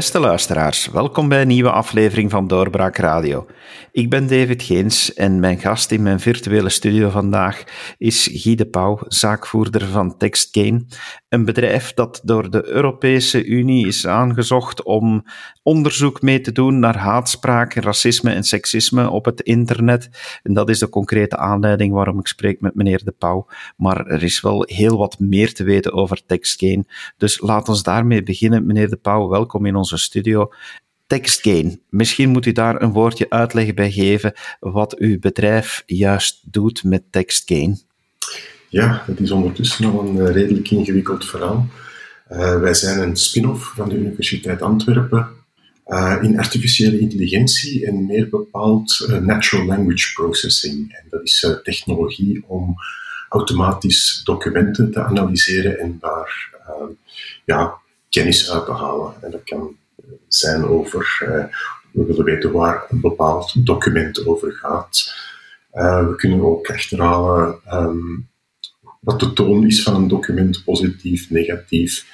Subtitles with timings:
[0.00, 3.46] Beste luisteraars, welkom bij een nieuwe aflevering van Doorbraak Radio.
[3.92, 7.64] Ik ben David Geens en mijn gast in mijn virtuele studio vandaag
[7.98, 10.88] is Guy de Pauw, zaakvoerder van TextGain,
[11.28, 15.24] een bedrijf dat door de Europese Unie is aangezocht om
[15.62, 20.10] onderzoek mee te doen naar haatspraak, racisme en seksisme op het internet.
[20.42, 23.46] En dat is de concrete aanleiding waarom ik spreek met meneer de Pauw.
[23.76, 26.86] Maar er is wel heel wat meer te weten over TextGain.
[27.16, 28.66] Dus laat ons daarmee beginnen.
[28.66, 30.50] Meneer de Pauw, welkom in studio.
[31.10, 31.80] TextGain.
[31.88, 37.02] Misschien moet u daar een woordje uitleg bij geven wat uw bedrijf juist doet met
[37.10, 37.80] TextGain.
[38.68, 41.66] Ja, het is ondertussen al een eh, redelijk ingewikkeld verhaal.
[42.32, 45.28] Uh, wij zijn een spin-off van de Universiteit Antwerpen
[45.86, 50.92] uh, in artificiële intelligentie en meer bepaald natural language processing.
[50.92, 52.74] En dat is technologie om
[53.28, 56.50] automatisch documenten te analyseren en daar
[57.44, 57.74] ja,
[58.08, 59.14] kennis uit te halen.
[59.22, 59.76] En dat kan
[60.28, 61.16] zijn over,
[61.92, 65.14] we willen weten waar een bepaald document over gaat.
[65.72, 68.28] we kunnen ook achterhalen um,
[69.00, 72.06] wat de toon is van een document, positief, negatief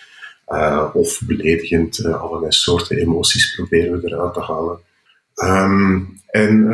[0.48, 2.04] uh, of beledigend.
[2.04, 4.78] Allerlei soorten emoties proberen we eruit te halen.
[5.44, 6.68] Um, en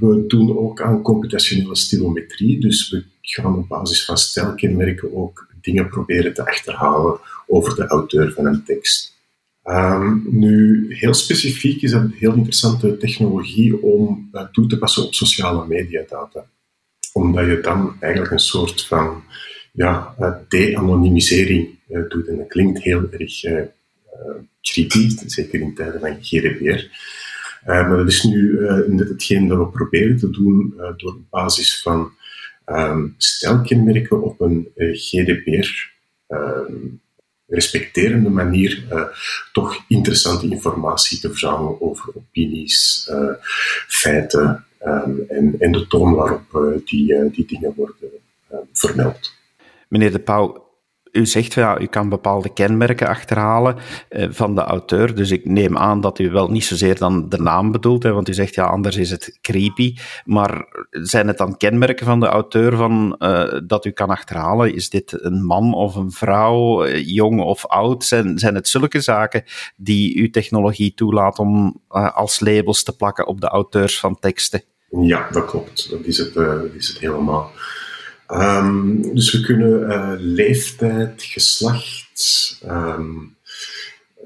[0.00, 5.88] we doen ook aan computationele stilometrie, dus we gaan op basis van stijlkenmerken ook dingen
[5.88, 9.11] proberen te achterhalen over de auteur van een tekst.
[9.64, 15.14] Um, nu, heel specifiek is dat een heel interessante technologie om toe te passen op
[15.14, 16.46] sociale mediadata.
[17.12, 19.22] Omdat je dan eigenlijk een soort van
[19.72, 20.14] ja,
[20.48, 22.28] de-anonymisering uh, doet.
[22.28, 23.60] En dat klinkt heel erg uh,
[24.60, 26.84] creepy, zeker in tijden van GDPR.
[27.64, 32.12] maar dat is nu net hetgeen dat we proberen te doen door op basis van
[32.66, 35.90] um, stijlkenmerken op een GDPR
[36.26, 36.74] ehm,
[37.54, 38.84] respecterende manier
[39.52, 43.10] toch interessante informatie te verzamelen over opinies,
[43.86, 48.10] feiten um, en, en, de toon waarop die, die dingen worden
[48.72, 49.32] vermeld.
[49.88, 50.71] Meneer De Pauw,
[51.12, 53.76] u zegt ja, u kan bepaalde kenmerken achterhalen
[54.08, 55.14] eh, van de auteur.
[55.14, 58.28] Dus ik neem aan dat u wel niet zozeer dan de naam bedoelt, hè, want
[58.28, 59.96] u zegt ja, anders is het creepy.
[60.24, 64.74] Maar zijn het dan kenmerken van de auteur van, uh, dat u kan achterhalen?
[64.74, 68.04] Is dit een man of een vrouw, eh, jong of oud?
[68.04, 69.44] Zijn, zijn het zulke zaken
[69.76, 74.62] die uw technologie toelaat om uh, als labels te plakken op de auteurs van teksten?
[75.00, 75.90] Ja, dat klopt.
[75.90, 77.50] Dat is het, dat is het helemaal.
[78.32, 83.36] Um, dus we kunnen uh, leeftijd, geslacht um,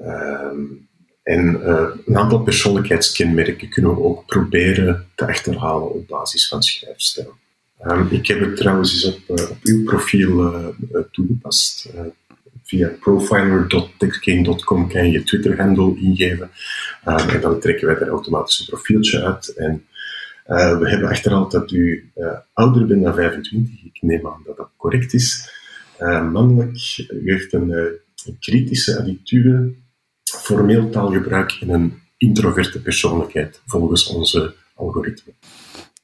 [0.01, 0.87] um,
[1.23, 7.35] en uh, een aantal persoonlijkheidskenmerken kunnen we ook proberen te achterhalen op basis van schrijfstijl.
[8.09, 10.75] ik heb het trouwens eens op, uh, op uw profiel
[11.11, 11.89] toegepast.
[12.63, 16.49] via profiler.textgain.com kan je je Twitter-handle ingeven
[17.03, 19.85] en dan trekken wij er automatisch een profieltje uit en
[20.47, 23.83] uh, we hebben achterhaald dat u uh, ouder bent dan 25.
[23.83, 25.49] Ik neem aan dat dat correct is.
[25.99, 26.97] Uh, mannelijk.
[27.09, 27.69] U heeft een,
[28.25, 29.73] een, kritische attitude,
[30.23, 35.33] formeel taalgebruik en een introverte persoonlijkheid, volgens onze algoritme.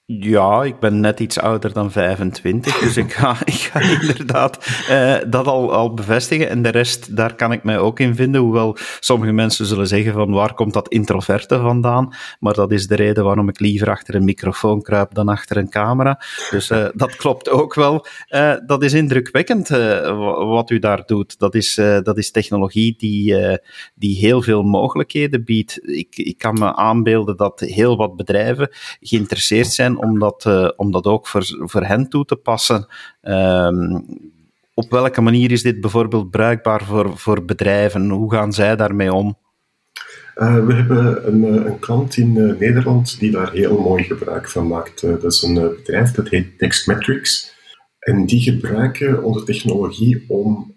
[0.05, 5.17] Ja, ik ben net iets ouder dan 25, dus ik ga, ik ga inderdaad uh,
[5.27, 6.49] dat al, al bevestigen.
[6.49, 8.41] En de rest, daar kan ik mij ook in vinden.
[8.41, 12.15] Hoewel sommige mensen zullen zeggen van waar komt dat introverte vandaan?
[12.39, 15.69] Maar dat is de reden waarom ik liever achter een microfoon kruip dan achter een
[15.69, 16.21] camera.
[16.49, 18.05] Dus uh, dat klopt ook wel.
[18.29, 19.67] Uh, dat is indrukwekkend
[20.37, 21.39] wat u daar doet.
[21.39, 23.35] Dat is, dat is technologie die,
[23.95, 25.79] die heel veel mogelijkheden biedt.
[25.81, 31.05] Ik, ik kan me aanbeelden dat heel wat bedrijven geïnteresseerd zijn om dat, om dat
[31.05, 32.87] ook voor, voor hen toe te passen.
[33.21, 34.05] Um,
[34.73, 38.09] op welke manier is dit bijvoorbeeld bruikbaar voor, voor bedrijven?
[38.09, 39.37] Hoe gaan zij daarmee om?
[40.35, 44.67] Uh, we hebben een, eh, een klant in Nederland die daar heel mooi gebruik van
[44.67, 45.01] maakt.
[45.01, 47.53] dat is een bedrijf dat heet Textmetrics.
[47.99, 50.75] En die gebruiken onze technologie om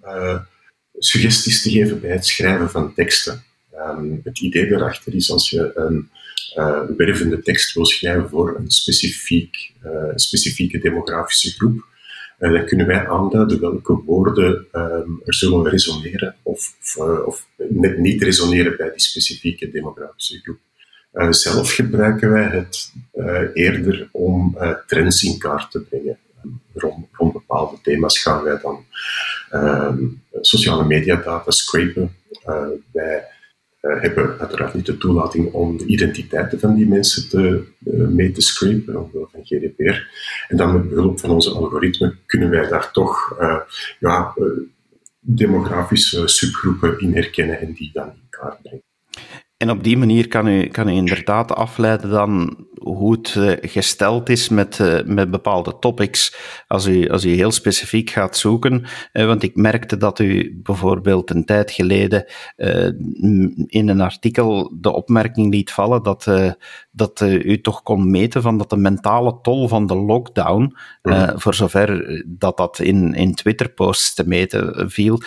[0.99, 3.43] suggesties te geven bij het schrijven van teksten.
[3.79, 6.09] Um, het idee daarachter is als je een
[6.57, 11.85] uh, wervende tekst wil schrijven voor een specifiek, uh, specifieke demografische groep,
[12.39, 16.75] uh, dan kunnen wij aanduiden welke woorden um, er zullen resoneren of,
[17.27, 20.59] of, net niet resoneren bij die specifieke demografische groep.
[21.35, 22.93] zelf gebruiken wij het
[23.55, 26.19] eerder om trends in kaart te brengen.
[26.75, 28.85] Rond, rond, bepaalde thema's gaan wij dan
[30.41, 32.17] sociale mediadata scrapen.
[32.93, 33.25] wij
[33.81, 38.41] hebben uiteraard niet de toelating om de identiteiten van die mensen te, uh, mee te
[38.41, 40.09] scrapen, omwille van GDPR.
[40.49, 43.61] En dan met behulp van onze algoritmen kunnen wij daar toch uh,
[43.99, 44.35] ja,
[45.21, 48.85] demografische subgroepen in herkennen en die dan in kaart brengen.
[49.57, 54.29] En op die manier kan u, kan u inderdaad afleiden dan hoe het uh, gesteld
[54.29, 56.37] is met, uh, met bepaalde topics.
[56.67, 61.31] Als u, als u heel specifiek gaat zoeken, uh, want ik merkte dat u bijvoorbeeld
[61.31, 62.25] een tijd geleden
[63.67, 66.31] in een artikel de opmerking liet vallen dat,
[66.91, 71.33] dat u toch kon meten van dat de mentale tol van de lockdown, mm.
[71.35, 75.21] voor zover dat dat in, in Twitter-posts te meten viel,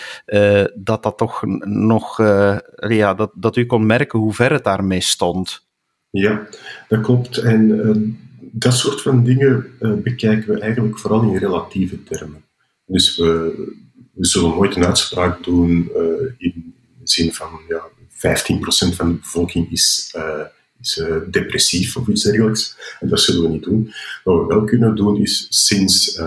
[0.74, 2.18] dat dat toch nog,
[2.88, 5.68] ja, dat, dat u kon merken hoe ver het daarmee stond.
[6.10, 6.48] Ja,
[6.88, 7.36] dat klopt.
[7.38, 7.96] En uh,
[8.40, 12.44] dat soort van dingen uh, bekijken we eigenlijk vooral in relatieve termen.
[12.86, 13.54] Dus we,
[14.12, 16.02] we zullen nooit een uitspraak doen uh,
[16.38, 20.14] in de zin van ja, 15% van de bevolking is,
[20.80, 22.76] is depressief of iets dergelijks.
[23.00, 23.92] En dat zullen we niet doen.
[24.24, 26.20] Wat we wel kunnen doen is sinds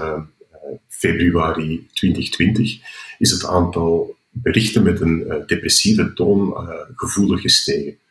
[0.87, 2.79] februari 2020
[3.17, 6.53] is het aantal berichten met een depressieve toon
[6.95, 8.01] gevoelig gestegen.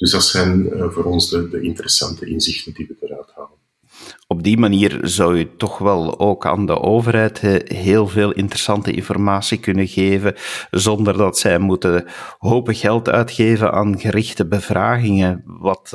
[0.00, 3.58] Dus dat zijn uh, voor ons de, de, interessante inzichten die we eruit halen.
[4.26, 8.92] Op die manier zou je toch wel ook aan de overheid eh, heel veel interessante
[8.92, 10.34] informatie kunnen geven,
[10.70, 12.04] zonder dat zij moeten
[12.38, 15.90] hopen geld uitgeven aan gerichte bevragingen, wat,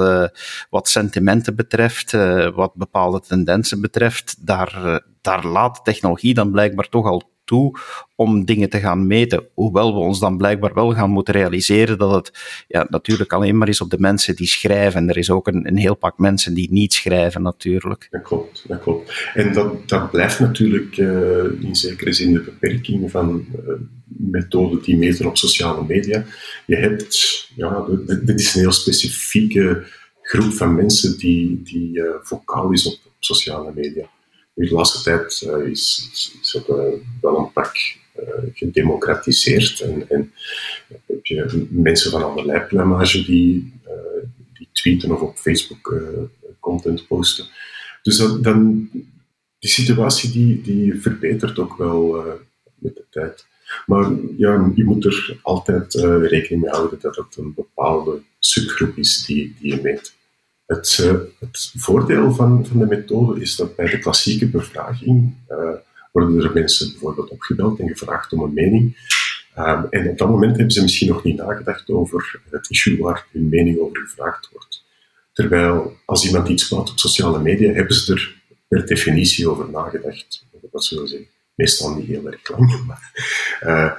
[0.70, 2.12] wat sentimenten betreft,
[2.56, 4.46] wat bepaalde tendensen betreft.
[4.46, 7.80] Daar, daar laat technologie dan blijkbaar toch al toe
[8.15, 9.47] om dingen te gaan meten.
[9.53, 12.31] Hoewel we ons dan blijkbaar wel gaan moeten realiseren dat het
[12.68, 15.01] ja, natuurlijk alleen maar is op de mensen die schrijven.
[15.01, 18.07] En er is ook een, een heel pak mensen die niet schrijven, natuurlijk.
[18.12, 19.30] Dat klopt, dat klopt.
[19.33, 23.74] En dat, dat blijft natuurlijk uh, in zekere zin de beperking van uh,
[24.06, 26.25] methoden die meten op sociale media.
[26.65, 27.86] Je hebt, ja,
[28.24, 29.86] dit is een heel specifieke
[30.21, 34.09] groep van mensen die, die uh, vocaal is op sociale media
[34.56, 36.10] de laatste tijd uh, is,
[36.42, 36.75] is, het uh,
[37.22, 37.75] wel een pak
[38.19, 39.80] uh, gedemocratiseerd.
[39.80, 40.34] En, en,
[41.06, 43.74] heb je mensen van allerlei plumage die,
[44.54, 46.02] die tweeten of op Facebook
[46.60, 47.46] content posten.
[48.02, 48.90] Dus dat, dan,
[49.60, 52.25] die situatie die, die verbetert ook wel
[52.75, 53.46] met de tijd.
[53.86, 59.25] Maar ja, je moet er altijd rekening mee houden dat het een bepaalde subgroep is
[59.25, 60.16] die, die je meet.
[60.66, 65.70] Het, uh, het, voordeel van, van de methode is dat bij de klassieke bevraging uh,
[66.12, 68.98] worden er mensen bijvoorbeeld opgebeld en gevraagd om een mening.
[69.58, 73.28] Um, en op dat moment hebben ze misschien nog niet nagedacht over het issue waar
[73.32, 74.84] hun mening over gevraagd wordt.
[75.34, 80.46] Terwijl als iemand iets plaatst op sociale media, hebben ze er per definitie over nagedacht.
[80.72, 83.12] Dat zullen ze meestal niet heel erg lang, maar
[83.64, 83.92] uh,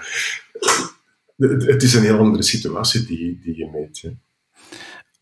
[1.66, 4.10] het is een heel andere situatie die, die je meet.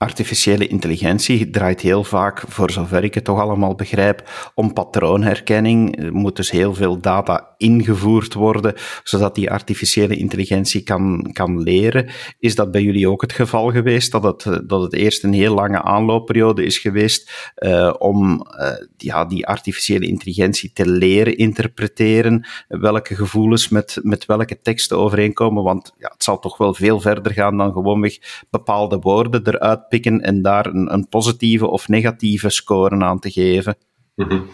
[0.04, 5.98] Artificiële intelligentie draait heel vaak, voor zover ik het toch allemaal begrijp, om patroonherkenning.
[5.98, 12.08] Er moet dus heel veel data ingevoerd worden, zodat die artificiële intelligentie kan, kan leren.
[12.38, 15.54] Is dat bij jullie ook het geval geweest, dat het, dat het eerst een heel
[15.54, 23.14] lange aanloopperiode is geweest uh, om uh, ja, die artificiële intelligentie te leren interpreteren, welke
[23.14, 25.62] gevoelens met, met welke teksten overeenkomen?
[25.62, 28.18] Want ja, het zal toch wel veel verder gaan dan gewoonweg
[28.50, 33.76] bepaalde woorden eruit en daar een, een positieve of negatieve score aan te geven.
[34.14, 34.48] -hmm.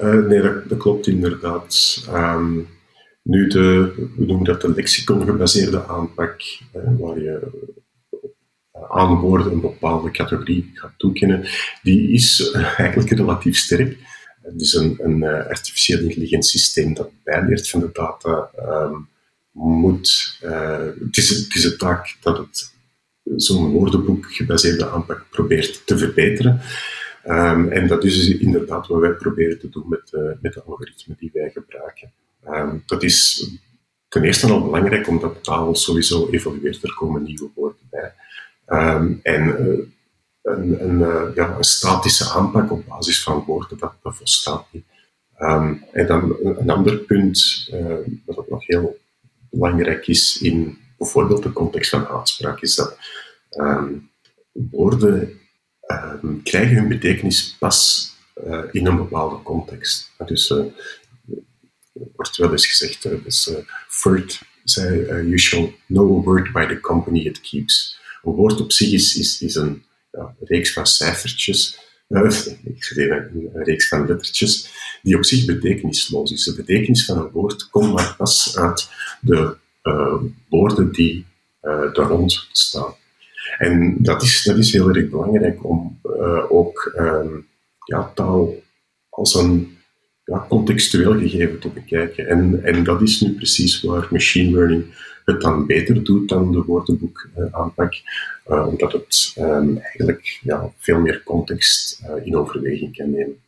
[0.00, 2.04] uh, nee, dat, klopt inderdaad.
[2.12, 2.68] Um,
[3.22, 6.42] nu, de, we noemen dat de lexicon-gebaseerde aanpak,
[6.76, 7.52] uh, waar je
[8.10, 11.48] uh, aan woorden een bepaalde categorie gaat toekennen,
[11.82, 13.98] die is eigenlijk relatief sterk.
[14.42, 18.50] Het is een, een artificieel intelligent systeem dat bijleert van de data.
[18.68, 19.08] Um,
[19.52, 22.75] moet, het, is, het is een taak dat het
[23.36, 26.60] zo'n woordenboek gebaseerde aanpak probeert te verbeteren.
[27.28, 30.62] Um, en dat is dus inderdaad wat wij proberen te doen met, uh, met de
[30.62, 32.12] algoritmen die wij gebruiken.
[32.48, 33.48] Um, dat is
[34.08, 36.82] ten eerste al belangrijk, omdat taal sowieso evolueert.
[36.82, 38.12] Er komen nieuwe woorden bij.
[38.66, 39.78] Um, en uh,
[40.42, 44.84] een, een, uh, ja, een statische aanpak op basis van woorden, dat, dat volstaat niet.
[45.92, 47.68] en dan een, ander punt,
[48.24, 48.98] wat ook nog heel
[49.50, 52.96] belangrijk is in bijvoorbeeld de context van aanspraak, is dat
[54.52, 55.40] woorden
[55.86, 58.10] um, krijgen hun betekenis pas
[58.46, 60.10] uh, in een bepaalde context.
[60.26, 60.64] Dus uh,
[62.16, 63.50] wordt wel eens gezegd, uh, dus,
[64.64, 67.98] zei, you shall know a word by the company it keeps.
[68.22, 73.88] Een woord op zich is, is, een ja, reeks van cijfertjes, ik een, een reeks
[73.88, 74.70] van lettertjes,
[75.02, 76.44] die op zich betekenisloos is.
[76.44, 78.88] De betekenis van een woord komt maar pas uit
[79.20, 79.56] de
[80.48, 81.24] woorden die
[81.60, 82.94] er rond staan.
[83.58, 87.46] En dat is, dat is heel erg belangrijk om uh, ook um,
[87.84, 88.54] ja, taal
[89.08, 89.76] als een
[90.24, 92.28] ja, contextueel gegeven te bekijken.
[92.28, 94.84] En, en dat is nu precies waar machine learning
[95.24, 97.94] het dan beter doet dan de woordenboekaanpak,
[98.48, 103.44] uh, omdat het um, eigenlijk ja, veel meer context in overweging kan nemen.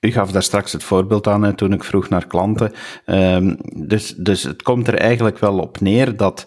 [0.00, 2.72] U gaf daar straks het voorbeeld aan toen ik vroeg naar klanten.
[3.06, 6.46] Um, dus, dus het komt er eigenlijk wel op neer dat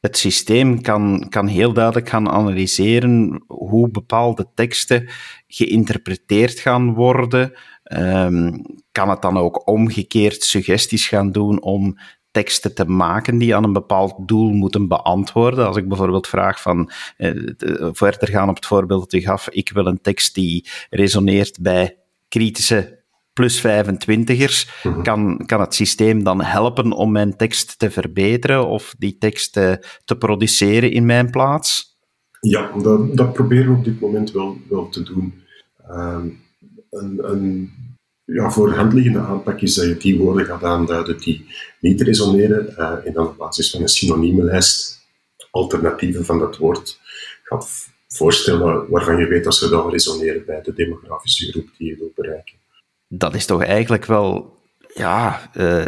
[0.00, 5.08] het systeem kan, kan heel duidelijk gaan analyseren hoe bepaalde teksten
[5.46, 7.52] geïnterpreteerd gaan worden.
[7.92, 11.98] Um, kan het dan ook omgekeerd suggesties gaan doen om
[12.30, 15.66] teksten te maken die aan een bepaald doel moeten beantwoorden.
[15.66, 17.30] Als ik bijvoorbeeld vraag van, eh,
[17.92, 22.03] verder gaan op het voorbeeld dat u gaf, ik wil een tekst die resoneert bij
[22.34, 25.02] kritische plus 25ers, mhm.
[25.02, 29.86] kan, kan het systeem dan helpen om mijn tekst te verbeteren of die tekst te,
[30.04, 31.98] te produceren in mijn plaats?
[32.40, 35.34] Ja, dat, dat proberen we op dit moment wel, wel te doen.
[35.90, 36.24] Uh,
[36.90, 37.70] een, een
[38.24, 41.46] ja, voor de hand liggende aanpak is dat je die woorden gaat aanduiden die
[41.80, 45.02] niet resoneren uh, en dan op basis van een synoniemenlijst
[45.50, 47.00] alternatieven van dat woord
[47.42, 51.96] gaat voorstellen waarvan je weet dat ze wel resoneren bij de demografische groep die je
[51.96, 52.62] wilt bereiken
[53.18, 54.58] dat is toch eigenlijk wel,
[54.94, 55.84] ja, uh,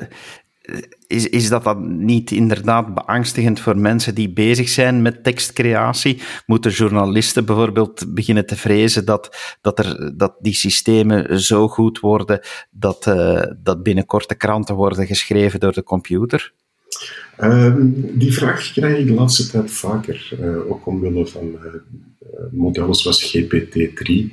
[1.07, 6.23] is, is dat dan niet inderdaad beangstigend voor mensen die bezig zijn met tekstcreatie?
[6.47, 12.41] Moeten journalisten bijvoorbeeld beginnen te vrezen dat, dat, er, dat die systemen zo goed worden
[12.71, 16.53] dat, uh, dat binnenkort de kranten worden geschreven door de computer?
[17.41, 21.73] Um, die vraag krijg ik de laatste tijd vaker, uh, ook omwille van uh,
[22.51, 24.33] modellen zoals GPT-3.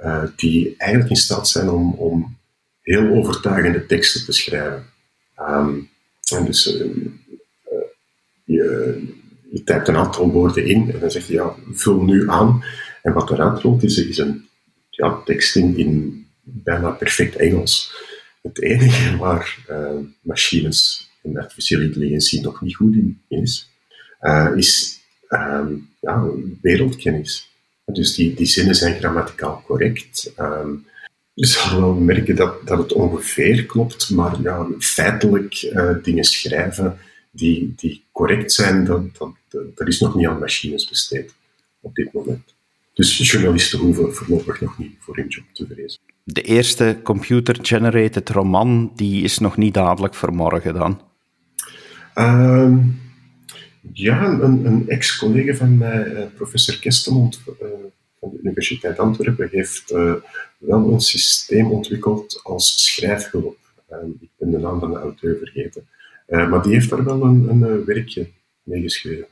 [0.00, 2.36] Eh, die eigenlijk in staat zijn om, om
[2.80, 4.86] heel overtuigende teksten te schrijven.
[5.38, 5.90] Um,
[6.36, 6.78] en dus
[8.44, 9.02] je,
[9.64, 12.64] typt een aantal woorden in en dan zeg je, ja, vul nu aan.
[13.02, 14.48] En wat eruit rolt is, is een
[14.90, 17.94] ja, tekst in, in bijna perfect Engels.
[18.42, 23.70] Het enige waar uh, machines en artificiële intelligentie nog niet goed in is,
[24.20, 26.24] uh, is um, ja,
[26.60, 27.48] wereldkennis.
[27.84, 30.32] Dus die, die zinnen zijn grammaticaal correct.
[30.38, 30.86] Um,
[31.34, 36.98] je zal wel merken dat, dat het ongeveer klopt, maar ja, feitelijk uh, dingen schrijven
[37.30, 39.32] die, die correct zijn, dat, dat,
[39.74, 41.34] dat is nog niet aan machines besteed
[41.80, 42.54] op dit moment.
[42.94, 46.00] Dus journalisten hoeven voorlopig nog niet voor hun job te vrezen.
[46.24, 51.00] De eerste computer-generated roman, die is nog niet dadelijk voor morgen dan?
[52.14, 52.76] Uh,
[53.92, 57.68] ja, een, een ex-collega van mij, eh, professor Kestemond uh,
[58.20, 60.14] van de Universiteit Antwerpen, heeft uh,
[60.58, 63.56] wel een systeem ontwikkeld als schrijfhulp.
[64.20, 65.86] ik ben de naam van de auteur vergeten.
[66.26, 68.28] maar die heeft daar wel een, een werkje
[68.62, 69.26] mee geschreven.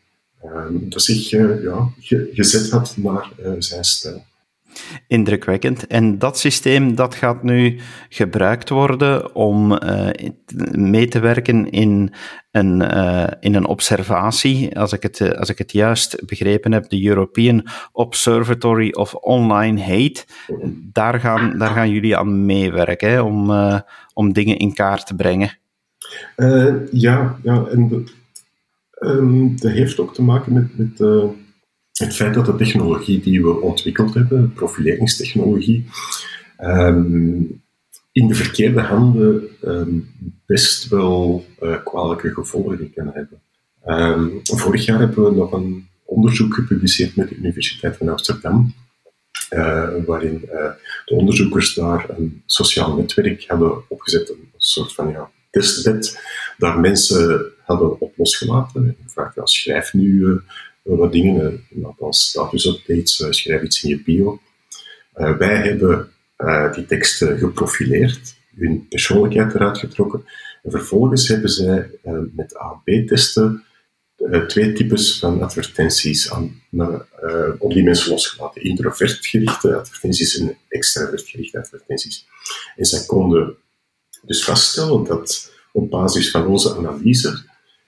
[0.71, 1.89] dat zich ja,
[2.33, 4.25] gezet had naar zijn stijl.
[5.07, 5.87] Indrukwekkend.
[5.87, 10.09] En dat systeem dat gaat nu gebruikt worden om uh,
[10.73, 12.13] mee te werken in
[12.51, 16.89] een, uh, in een observatie, als ik, het, uh, als ik het juist begrepen heb,
[16.89, 20.25] de European Observatory of Online Hate.
[20.93, 23.51] Daar gaan, daar gaan jullie aan meewerken om,
[24.15, 25.59] om dingen in kaart te brengen.
[26.91, 28.13] ja, ja, en dat,
[29.01, 31.01] um, dat heeft ook te maken met, met
[31.99, 35.87] het feit dat de technologie die we ontwikkeld hebben, profileringstechnologie,
[36.61, 37.63] um,
[38.13, 40.11] in de verkeerde handen um,
[40.47, 43.41] best wel uh, kwalijke gevolgen kan hebben.
[43.87, 48.75] Um, vorig jaar hebben we nog een onderzoek gepubliceerd met de Universiteit van Amsterdam,
[49.51, 50.71] uh, waarin uh,
[51.05, 56.21] de onderzoekers daar een sociaal netwerk hadden opgezet, een soort van ja, testbed,
[56.59, 58.97] daar mensen hadden op losgelaten.
[59.05, 60.41] Gevraagd, ja, schrijf nu
[60.97, 61.67] wat dingen,
[61.99, 64.41] als status-updates, uh, schrijf iets in je bio.
[65.17, 66.13] Uh, wij hebben
[66.75, 70.25] die teksten geprofileerd, hun persoonlijkheid eruit getrokken.
[70.63, 71.91] En vervolgens hebben zij
[72.35, 73.65] met A-B-testen
[74.47, 76.63] twee types van advertenties aan,
[77.59, 78.63] op die mensen losgelaten.
[78.63, 82.27] Introvert gerichte advertenties en extravert gerichte advertenties.
[82.77, 83.57] En zij konden
[84.23, 87.45] dus vaststellen dat op basis van onze analyse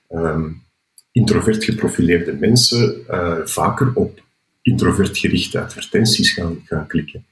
[0.09, 0.62] um,
[1.12, 4.23] introvert geprofileerde mensen uh, vaker op
[4.62, 7.25] introvert gerichte advertenties gaan, gaan klikken.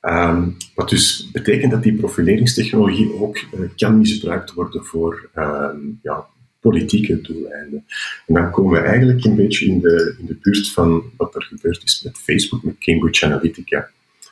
[0.00, 6.26] Um, wat dus betekent dat die profileringstechnologie ook uh, kan misbruikt worden voor um, ja,
[6.60, 7.84] politieke doeleinden.
[8.26, 11.42] En dan komen we eigenlijk een beetje in de, in de buurt van wat er
[11.42, 13.90] gebeurd is met Facebook, met Cambridge Analytica.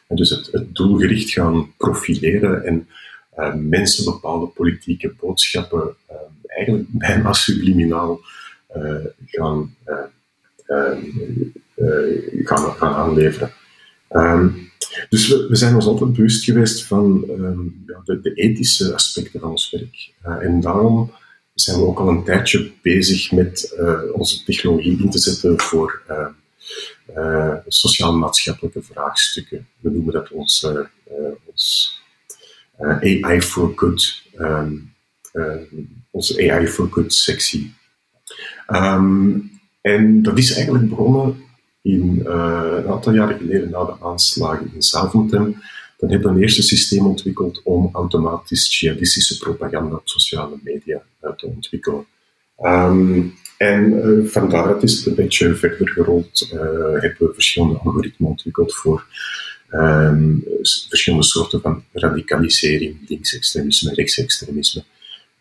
[0.08, 2.88] En dus het, doelgericht gaan profileren en
[3.38, 5.96] uh, mensen bepaalde politieke boodschappen
[6.52, 8.26] eigenlijk bijna subliminaal eh,
[9.26, 10.92] gaan, eh,
[11.74, 13.52] eh, gaan, gaan aanleveren.
[14.08, 14.48] Ehm,
[15.08, 17.24] dus we, zijn ons altijd bewust geweest van
[17.86, 20.12] ja, de, ethische aspecten van ons werk.
[20.42, 21.12] en daarom
[21.54, 26.02] zijn we ook al een tijdje bezig met onze technologie in te zetten voor
[27.66, 29.68] sociaal-maatschappelijke vraagstukken.
[29.80, 30.66] We noemen dat ons,
[31.44, 32.00] ons
[32.78, 34.94] AI for Good, um,
[36.10, 37.74] onze AI for Good sectie.
[38.66, 39.38] Ehm,
[39.80, 41.36] en dat is eigenlijk begonnen
[41.82, 45.62] in, uh, een aantal jaren geleden na de aanslagen in Zaventem.
[45.98, 51.30] Dan hebben we een eerste systeem ontwikkeld om automatisch jihadistische propaganda op sociale media uh,
[51.30, 52.06] te ontwikkelen.
[52.60, 56.48] Um, en uh, van daaruit is het een beetje verder gerold.
[57.00, 59.06] hebben we verschillende algoritmen ontwikkeld voor
[59.70, 60.44] um,
[60.88, 64.84] verschillende soorten van radicalisering, linksextremisme, rechtsextremisme.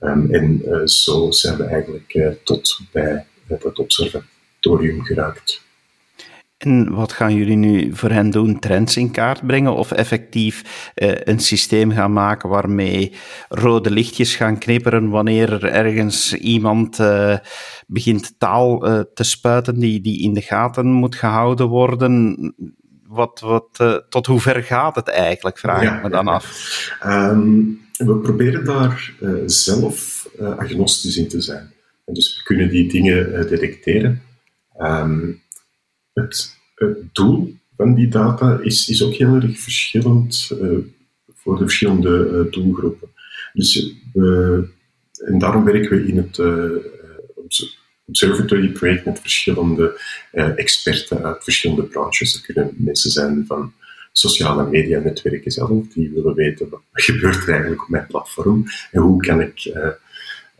[0.01, 5.62] Um, en zo zijn we eigenlijk tot bij het observatorium geraakt.
[6.62, 8.60] En wat gaan jullie nu voor hen doen?
[8.60, 13.13] Trends in kaart brengen of effectief eh, een systeem gaan maken waarmee
[13.50, 17.38] rode lichtjes gaan knipperen wanneer er ergens iemand uh,
[17.88, 22.36] begint taal uh, te spuiten die, die in de gaten moet gehouden worden?
[23.08, 27.00] Wat, wat, tot hoe ver gaat het eigenlijk, vraag ik me dan af.
[27.05, 29.13] Um, we proberen daar
[29.46, 31.72] zelf agnostisch in te zijn.
[32.05, 34.22] En dus we kunnen die dingen detecteren.
[34.79, 35.41] Um,
[36.13, 36.60] het,
[37.12, 40.77] doel van die data is, is ook heel erg verschillend uh,
[41.34, 43.10] voor de verschillende uh, doelgroepen.
[43.53, 44.60] Dus, uh,
[45.25, 46.39] en daarom werken we in het
[48.05, 50.00] Observatory project met verschillende
[50.31, 52.36] experten uit verschillende branches.
[52.36, 53.74] Er kunnen mensen zijn van
[54.12, 59.01] sociale media netwerken zelf, die willen weten wat gebeurt er eigenlijk op mijn platform en
[59.01, 59.72] hoe kan ik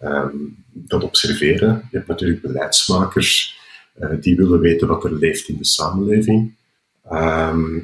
[0.04, 1.88] um, dat observeren.
[1.92, 3.60] Je hebt natuurlijk beleidsmakers
[3.94, 6.54] eh, die willen weten wat er leeft in de samenleving.
[7.10, 7.80] Ehm,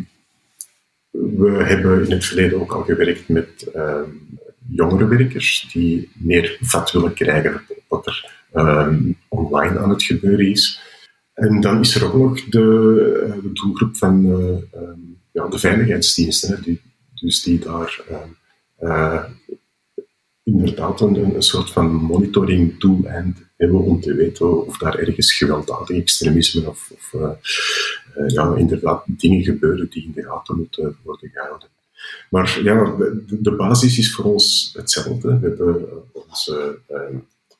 [1.11, 4.15] we hebben in het verleden ook al gewerkt met jongere
[4.69, 10.81] jongerenwerkers die meer vat willen krijgen op wat er ehm, online aan het gebeuren is.
[11.33, 14.25] En dan is er ook nog de, eh, doelgroep van
[15.37, 16.81] ja, de veiligheidsdiensten, die,
[17.13, 18.01] dus die daar
[18.79, 19.23] uh,
[20.43, 25.97] inderdaad een, een soort van monitoring doeleind hebben om te weten of daar ergens gewelddadig
[25.97, 27.29] extremisme of, of uh,
[28.17, 31.69] uh, ja, inderdaad dingen gebeuren die in de gaten moeten worden gehouden.
[32.29, 32.95] Maar ja,
[33.27, 35.39] de, basis is voor ons hetzelfde.
[35.39, 36.99] We hebben onze, uh,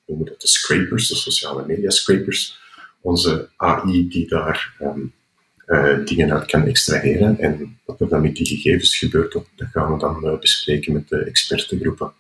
[0.06, 2.60] noemen dat de scrapers, de sociale media scrapers,
[3.02, 5.13] onze AI die daar um,
[6.06, 7.39] dingen uit kan extraheren.
[7.39, 11.17] En wat er dan met die gegevens gebeurt, dat, gaan we dan bespreken met de
[11.17, 12.12] expertengroepen.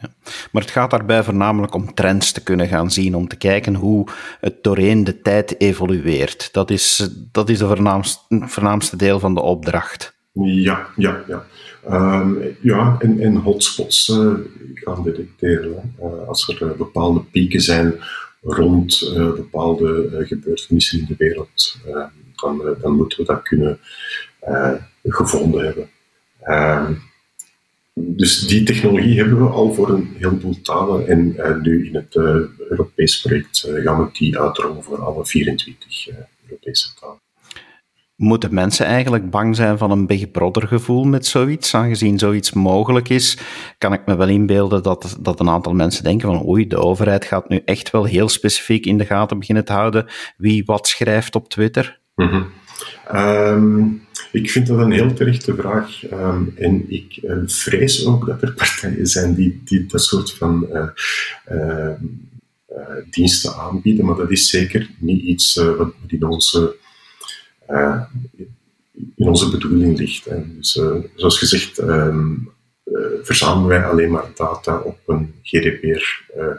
[0.00, 0.08] Ja.
[0.52, 4.06] Maar het gaat daarbij voornamelijk om trends te kunnen gaan zien, om te kijken hoe
[4.40, 6.48] het doorheen de tijd evolueert.
[6.52, 10.18] Dat is, dat is de voornaamste, voornaamste deel van de opdracht.
[10.32, 11.44] Ja, ja, ja.
[11.90, 14.32] Um, ja, en, en hotspots uh,
[14.74, 15.94] gaan detecteren.
[16.00, 17.94] Uh, als er uh, bepaalde pieken zijn
[18.42, 21.76] rond bepaalde gebeurtenissen in de wereld,
[22.40, 23.78] dan, moeten we dat kunnen
[25.02, 25.90] gevonden hebben.
[26.40, 26.92] Ehm,
[27.94, 31.08] dus die technologie hebben we al voor een heleboel talen.
[31.08, 32.24] En uh, nu in het uh,
[32.68, 36.08] Europees project gaan we die uitrollen voor alle 24
[36.46, 37.18] Europese talen.
[38.20, 41.74] Moeten mensen eigenlijk bang zijn van een Big Brother gevoel met zoiets?
[41.74, 43.38] Aangezien zoiets mogelijk is,
[43.78, 47.24] kan ik me wel inbeelden dat, dat een aantal mensen denken van oei, de overheid
[47.24, 51.34] gaat nu echt wel heel specifiek in de gaten beginnen te houden wie wat schrijft
[51.34, 51.99] op Twitter.
[52.20, 54.00] Mm -hmm.
[54.32, 56.06] Ik vind dat een heel terechte vraag.
[56.06, 60.66] Ehm, en ik uh, vrees ook dat er partijen zijn die, die dat soort van
[60.72, 60.88] uh,
[61.52, 61.92] uh,
[63.10, 66.76] diensten aanbieden, maar dat is zeker niet iets wat in onze,
[69.16, 70.28] in onze bedoeling ligt.
[70.56, 70.80] Dus,
[71.14, 71.82] zoals gezegd,
[73.22, 76.56] verzamelen wij alleen maar data op een GDPR-proof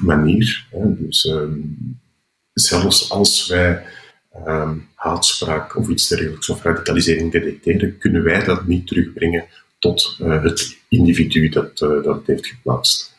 [0.00, 0.66] manier.
[0.98, 1.32] Dus
[2.52, 3.82] zelfs als wij
[4.46, 9.44] um, haatspraak of iets dergelijks of radicalisering detecteren, kunnen wij dat niet terugbrengen
[9.78, 13.12] tot uh, het individu dat, uh, dat het heeft geplaatst.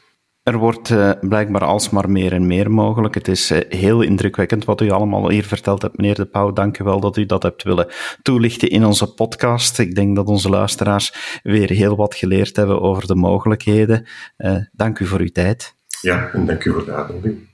[0.44, 3.14] Er wordt uh, blijkbaar alsmaar meer en meer mogelijk.
[3.14, 6.54] Het is uh, heel indrukwekkend wat u allemaal hier verteld hebt, meneer De Pauw.
[6.54, 7.88] Dank u wel dat u dat hebt willen
[8.22, 9.80] toelichten in onze podcast.
[9.80, 14.08] Ik denk dat onze luisteraars weer heel wat geleerd hebben over de mogelijkheden.
[14.38, 15.76] Uh, dank u voor uw tijd.
[16.02, 17.48] Ja, en dank u voor de uitnodiging.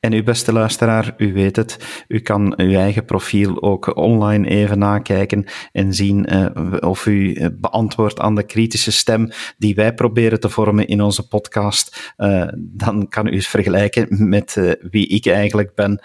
[0.00, 4.78] En uw beste luisteraar, u weet het, u kan uw eigen profiel ook online even
[4.78, 10.48] nakijken en zien uh, of u beantwoordt aan de kritische stem die wij proberen te
[10.48, 12.14] vormen in onze podcast.
[12.16, 16.00] Uh, dan kan u eens vergelijken met wie ik eigenlijk ben.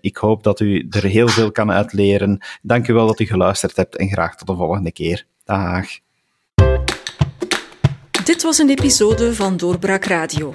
[0.00, 2.44] ik hoop dat u er heel veel kan uitleren.
[2.62, 5.26] Dank u wel dat u geluisterd hebt en graag tot de volgende keer.
[5.44, 5.86] Dag.
[8.24, 10.54] Dit was een episode van Doorbraak Radio.